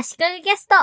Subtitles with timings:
[0.00, 0.76] 足利ゲスト。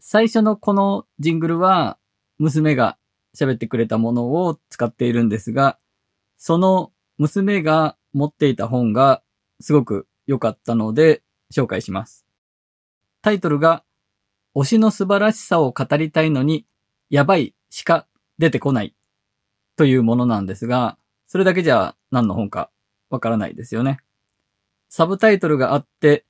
[0.00, 1.96] 最初のこのジングルは、
[2.38, 2.98] 娘が
[3.36, 5.78] 喋ってくれたものを使っているんですが、
[6.36, 9.22] その娘が持っていた本が
[9.60, 11.22] すごく良かったので
[11.54, 12.26] 紹介します。
[13.22, 13.84] タイトルが、
[14.56, 16.66] 推しの素晴らしさを語りたいのに、
[17.10, 18.08] やばいしか
[18.38, 18.92] 出てこない
[19.76, 22.72] というものなんですが、それだけじゃ何の本か
[23.08, 24.00] わからないですよね。
[24.88, 26.24] サブタイトルがあって、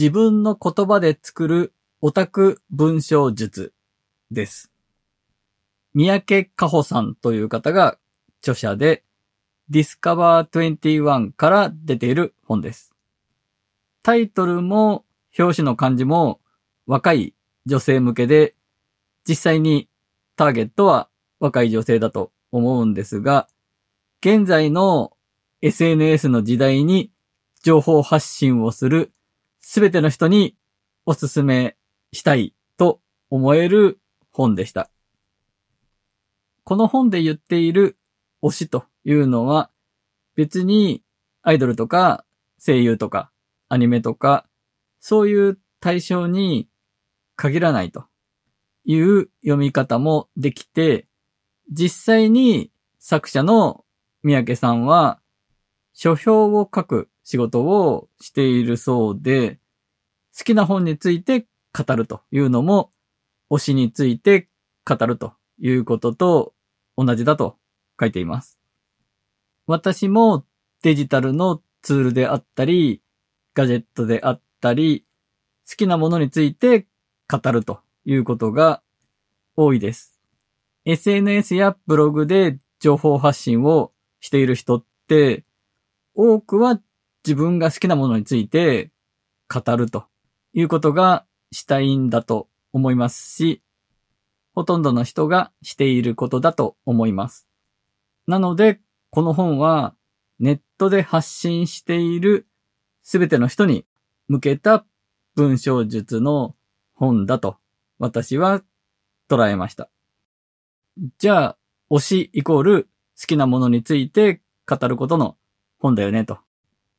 [0.00, 3.74] 自分の言葉で作るオタク文章術
[4.30, 4.72] です。
[5.92, 7.98] 三宅かほさんという方が
[8.40, 9.04] 著者で、
[9.70, 12.94] Discover 21から出ている本です。
[14.02, 15.04] タイトルも
[15.38, 16.40] 表紙の漢字も
[16.86, 17.34] 若い
[17.66, 18.54] 女性向けで、
[19.28, 19.90] 実際に
[20.34, 23.48] ターゲットは若い女性だと思うんですが、
[24.22, 25.12] 現在の
[25.60, 27.12] SNS の時代に
[27.62, 29.12] 情報発信をする
[29.60, 30.56] すべての人に
[31.06, 31.76] おすすめ
[32.12, 34.90] したいと思える本でした。
[36.64, 37.96] この本で言っている
[38.42, 39.70] 推しというのは
[40.34, 41.02] 別に
[41.42, 42.24] アイドルとか
[42.64, 43.30] 声優とか
[43.68, 44.46] アニメとか
[45.00, 46.68] そういう対象に
[47.36, 48.04] 限らないと
[48.84, 51.06] いう読み方もできて
[51.72, 53.84] 実際に作者の
[54.22, 55.20] 三宅さんは
[55.92, 59.59] 書評を書く仕事をしているそうで
[60.36, 62.92] 好きな本について語るというのも
[63.50, 64.48] 推しについて
[64.84, 66.54] 語るということと
[66.96, 67.56] 同じだと
[67.98, 68.58] 書いています。
[69.66, 70.44] 私も
[70.82, 73.02] デジタルのツールであったり、
[73.54, 75.04] ガジェットであったり、
[75.68, 76.86] 好きなものについて
[77.30, 78.82] 語るということが
[79.56, 80.20] 多いです。
[80.84, 85.44] SNS やブログで情報発信をしている人って、
[86.14, 86.80] 多くは
[87.24, 88.90] 自分が好きなものについて
[89.48, 90.06] 語ると
[90.52, 93.62] いうことがしたいんだと思いますし、
[94.54, 97.48] ほとんどの人がしていることだと思います。
[98.26, 98.80] なので、
[99.10, 99.94] この本は
[100.38, 102.46] ネットで発信している
[103.02, 103.86] すべての人に
[104.28, 104.86] 向けた
[105.34, 106.54] 文章術の
[106.94, 107.56] 本だと
[107.98, 108.62] 私は
[109.28, 109.90] 捉えました。
[111.18, 111.56] じゃあ、
[111.90, 112.84] 推しイコール
[113.20, 115.36] 好きなものについて語ることの
[115.78, 116.38] 本だよねと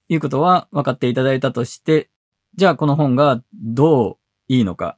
[0.10, 2.10] いうことは分かっていただいたとして、
[2.56, 4.18] じゃあこの本がどう
[4.48, 4.98] いいのか、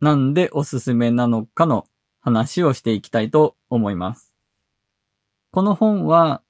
[0.00, 1.86] なんでおすすめなのかの
[2.20, 4.32] 話をしていきたいと思います。
[5.52, 6.42] この本は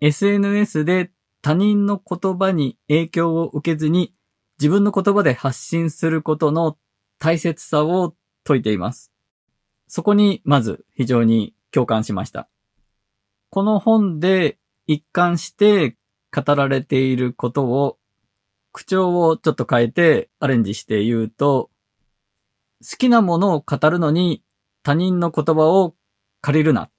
[0.00, 1.10] SNS で
[1.42, 4.14] 他人の言葉に影響を受けずに
[4.60, 6.78] 自分の言葉で発信することの
[7.18, 8.14] 大切さを
[8.46, 9.12] 説いています。
[9.88, 12.48] そこにまず非常に共感しました。
[13.50, 15.96] この本で一貫して
[16.34, 17.98] 語られていることを
[18.74, 21.70] 口調をちょっと変えてアレンジして言うと、
[22.82, 24.42] 好きなものを語るのに
[24.82, 25.94] 他人の言葉を
[26.40, 26.90] 借りるな。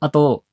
[0.00, 0.44] あと、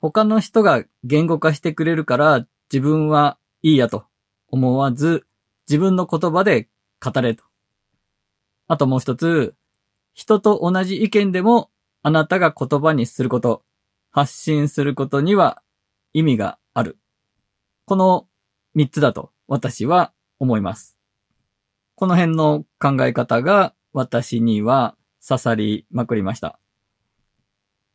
[0.00, 4.04] 他の人が言語化してくれるから自分はいいやと
[4.46, 5.26] 思わず
[5.68, 6.68] 自分の言葉で
[7.04, 7.42] 語れと。
[8.68, 9.56] あともう一つ、
[10.12, 11.70] 人と同じ意見でも
[12.04, 13.64] あなたが言葉にすること、
[14.12, 15.62] 発信することには
[16.12, 16.96] 意味がある。
[17.86, 18.28] この
[18.74, 20.96] 三つだと私は思います。
[21.94, 24.96] この辺の考え方が私には
[25.26, 26.58] 刺さりまくりました。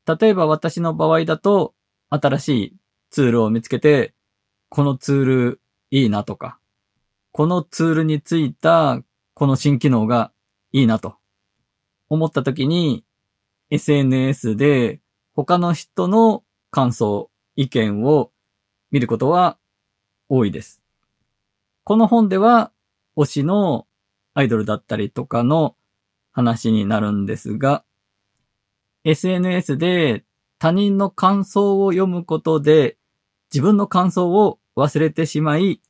[0.08, 1.76] 例えば私の場合だと
[2.10, 2.76] 新しい
[3.12, 4.14] ツールを見つけて、
[4.70, 6.60] このツールいいなとか、
[7.32, 9.02] このツールについた
[9.36, 10.32] この新機能が
[10.72, 11.16] いいなと
[12.10, 13.06] 思った時に
[13.70, 15.00] SNS で
[15.36, 18.32] 他の人の感想、意見を
[18.92, 19.59] 見ることは
[20.30, 20.82] 多いです。
[21.84, 22.72] この本では
[23.18, 23.88] 推しの
[24.34, 25.76] アイドルだったりとかの
[26.32, 27.84] 話になるんですが、
[29.04, 30.24] SNS で
[30.60, 32.98] 他人の感想を読むことで
[33.52, 35.82] 自分の感想を忘れてしまい、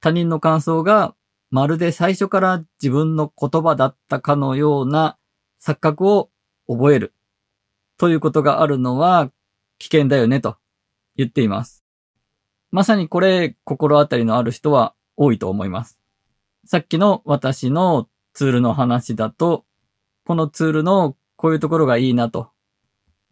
[0.00, 1.14] 他人の感想が
[1.50, 5.16] まるで最初から自分の言葉だったかのような
[5.62, 6.30] 錯覚を
[6.68, 7.14] 覚える
[7.98, 9.30] ということがあるのは
[9.78, 10.56] 危険だよねと
[11.16, 11.79] 言っています。
[12.70, 15.98] まさにこれ心当たりのある人は多いと思います。
[16.64, 19.64] さっきの私のツールの話だと、
[20.24, 22.50] このツールのこういうところがいいなと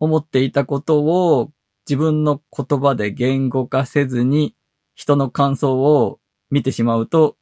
[0.00, 1.52] 思っていたことを
[1.88, 4.54] 自分の言葉で言語化せずに
[4.94, 6.18] 人の感想を
[6.50, 7.36] 見てしまうと、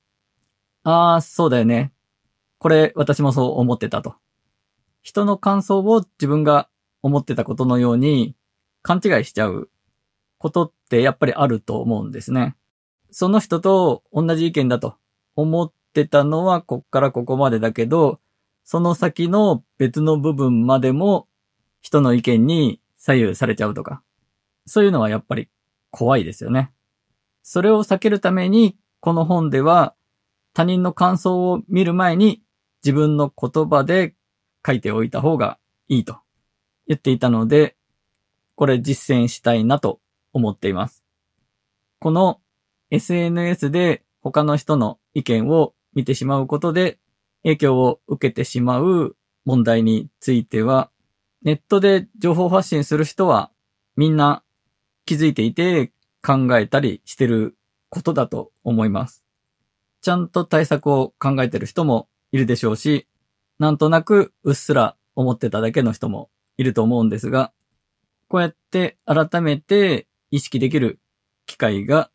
[0.83, 1.93] ああ、そうだよね。
[2.59, 4.17] これ私もそう思ってたと。
[5.03, 6.69] 人の感想を自分が
[7.03, 8.35] 思ってたことのように
[8.83, 9.71] 勘違いしちゃう
[10.39, 12.57] ことってやっぱりあると思うんですね。
[13.11, 14.97] その人と同じ意見だと
[15.35, 18.21] 思ってたのはこっからここまでだけど、
[18.65, 21.29] その先の別の部分までも
[21.81, 24.03] 人の意見に左右されちゃうとか、
[24.67, 25.49] そういうのはやっぱり
[25.91, 26.73] 怖いですよね。
[27.43, 29.95] それを避けるために、この本では
[30.53, 32.43] 他人の感想を見る前に
[32.85, 34.15] 自分の言葉で
[34.67, 36.19] 書いておいた方がいいと
[36.89, 37.77] 言っていたので、
[38.57, 40.01] これ実践したいなと
[40.37, 41.03] 思っています。
[41.99, 42.41] この
[42.91, 46.99] SNS で他の人の意見を見てしまうことで
[47.43, 49.17] 影響を受けてしまう
[49.47, 50.91] 問題については、
[51.43, 53.51] ネットで情報発信する人は
[53.97, 54.43] みんな
[55.07, 55.93] 気づいていて
[56.23, 57.57] 考えたりしてる
[57.89, 59.25] ことだと思います。
[60.03, 63.09] ちゃんと対策を考えてる人もいるでしょうし、
[63.59, 66.29] なんとなくうっすら思ってただけの人も
[66.59, 67.53] いると思うんですが、
[68.29, 70.99] こうやって改めて意識できる
[71.47, 72.11] 機会が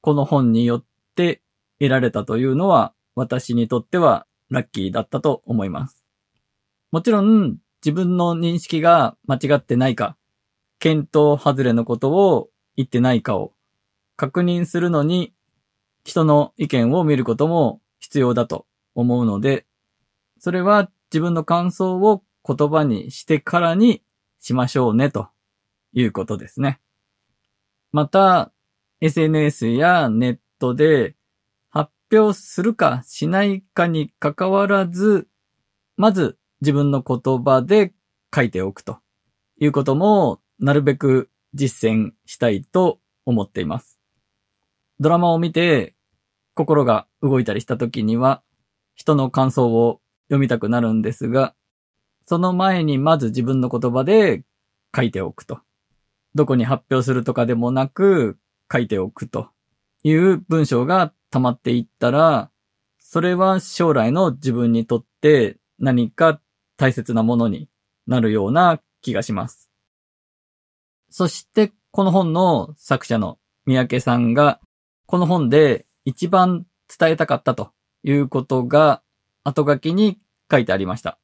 [0.00, 0.84] この本によっ
[1.14, 1.42] て
[1.78, 6.04] 得られたというのは私にとってはラッキーだったと思います。
[6.90, 10.16] もちろん自分の認識が間違ってないか、
[10.78, 13.52] 検討外れのことを言ってないかを
[14.16, 15.32] 確認するのに
[16.04, 19.66] 人の意見を見ることも必要だと思うので、
[20.38, 24.02] それは自分の感想を言葉にしてからに
[24.40, 25.28] しましょうねと
[25.92, 26.80] いうことですね。
[27.92, 28.52] また、
[29.00, 31.16] SNS やネットで
[31.70, 35.26] 発表するかしないかに関わらず、
[35.96, 37.94] まず自分の言葉で
[38.34, 38.98] 書いておくと
[39.58, 43.98] いうこともなるべく実践したいと思っています。
[45.00, 45.94] ドラマを見て
[46.54, 48.42] 心が動いたりした時には
[48.94, 51.54] 人の感想を読みたくなるんですが、
[52.26, 54.44] その前にまず自分の言葉で
[54.94, 55.60] 書いておくと。
[56.34, 58.38] どこに発表するとかでもなく
[58.72, 59.48] 書いておくと
[60.02, 62.50] いう文章が溜まっていったら、
[62.98, 66.40] それは将来の自分にとって何か
[66.76, 67.68] 大切なものに
[68.06, 69.70] なるような気がします。
[71.10, 74.60] そしてこの本の作者の三宅さんが
[75.06, 76.66] この本で一番
[76.98, 77.72] 伝えたかったと
[78.04, 79.02] いうことが
[79.42, 80.18] 後書きに
[80.50, 81.18] 書いてありました。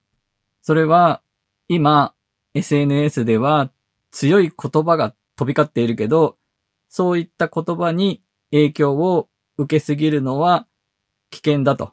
[0.63, 1.23] それは
[1.69, 2.15] 今
[2.55, 3.71] SNS では
[4.17, 6.39] 強い言葉が飛び交っているけど、
[6.89, 9.29] そういった言葉に影響を
[9.59, 10.67] 受けすぎるのは
[11.29, 11.93] 危険だと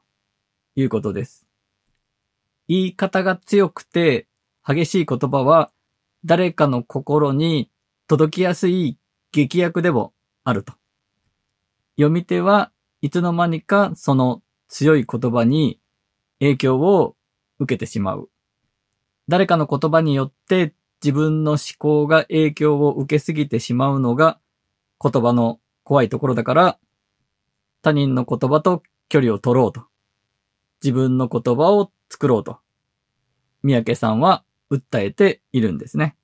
[0.78, 1.46] いうことです。
[2.70, 4.30] 言い方が強くて
[4.66, 5.74] 激しい言葉は
[6.24, 7.70] 誰かの心に
[8.08, 8.98] 届きやすい
[9.34, 10.14] 劇薬でも
[10.46, 10.72] あると。
[11.98, 12.72] 読み手は
[13.02, 15.82] いつの間にかその強い言葉に
[16.40, 17.18] 影響を
[17.60, 18.30] 受けてしまう。
[19.28, 24.40] 誰かの言葉によって自分の思考が影響を受けすぎてしまうのが
[25.02, 26.80] 言葉の怖いところだから、
[27.82, 29.84] 他人の言葉と距離を取ろうと。
[30.82, 32.60] 自分の言葉を作ろうと。
[33.64, 36.16] 三宅さんは訴えているんですね。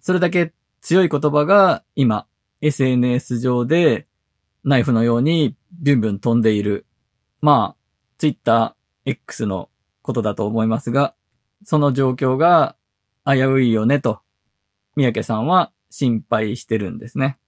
[0.00, 0.52] それだけ
[0.82, 2.26] 強い言葉が今
[2.60, 4.06] SNS 上で
[4.64, 6.86] ナイフのようにビュンビュン飛んでいる。
[7.40, 7.76] まあ、
[8.18, 8.74] Twitter
[9.06, 9.70] X の
[10.02, 11.14] ことだと思いますが、
[11.64, 12.76] その状況が
[13.30, 14.20] 危ういよねと、
[14.96, 17.38] 三宅さんは心配してるんですね。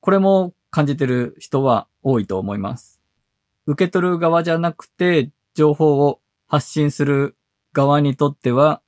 [0.00, 3.02] これも感じてる人は多いと思います。
[3.66, 7.36] 受け取る側じゃなくて、情報を発信する
[7.74, 8.80] 側にとっては、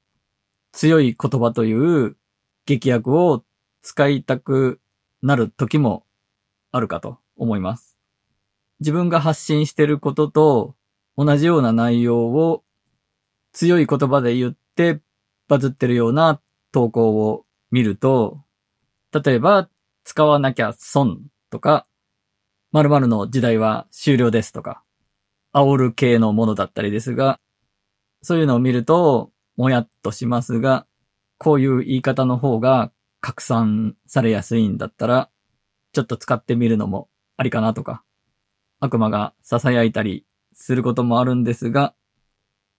[0.72, 2.16] 強い言葉という
[2.64, 3.44] 劇薬を
[3.82, 4.80] 使いたく
[5.20, 6.06] なる時も
[6.70, 7.98] あるかと思います。
[8.80, 10.76] 自分が発信してることと
[11.18, 12.64] 同じような内容を
[13.52, 15.02] 強い言葉で言って
[15.48, 16.40] バズってるような
[16.72, 18.40] 投稿を見ると、
[19.12, 19.68] 例えば、
[20.04, 21.86] 使わなきゃ損とか、
[22.72, 24.82] 〇〇の時代は終了ですとか、
[25.52, 27.38] 煽る系のものだったりですが、
[28.22, 30.86] そういうのを見ると、もやっとしますが、
[31.38, 35.30] こういう言い方の方が拡散されやすいんだったら、
[35.92, 38.02] ちょっと使ってみるのもありかなとか、
[38.80, 41.94] 悪魔が囁いたりすることもあるんですが、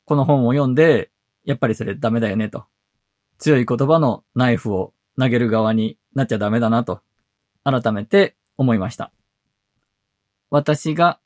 [0.05, 1.11] この本を読んで、
[1.45, 2.65] やっぱりそれダメだよねと。
[3.37, 7.01] 強い言葉のナイフを投げる側になっちゃダメだなと、
[7.63, 9.11] 改めて思いました。
[10.49, 11.19] 私が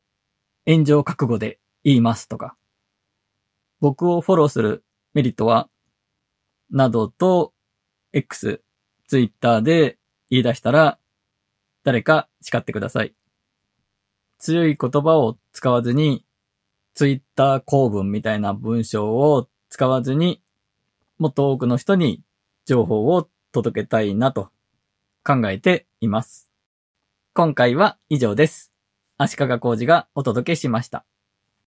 [0.65, 2.55] 炎上覚悟で言いますとか、
[3.79, 4.83] 僕をフォローする
[5.13, 5.69] メリットは、
[6.69, 7.53] などと
[8.13, 8.61] X、
[9.07, 9.97] Twitter で
[10.29, 10.99] 言い出したら、
[11.83, 13.13] 誰か叱ってください。
[14.39, 16.25] 強い言葉を使わずに、
[16.93, 20.41] Twitter 公文みたいな文章を使わずに、
[21.17, 22.21] もっと多くの人に
[22.65, 24.49] 情報を届けたいなと
[25.23, 26.51] 考えています。
[27.33, 28.71] 今回は以上です。
[29.17, 31.05] 足利工事がお届けしました。